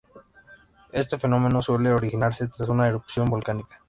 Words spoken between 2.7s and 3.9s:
erupción volcánica.